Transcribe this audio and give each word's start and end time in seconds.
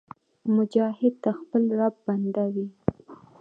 مجاهد 0.55 1.13
د 1.23 1.25
خپل 1.39 1.63
رب 1.79 1.95
بنده 2.07 2.45
وي. 2.53 2.67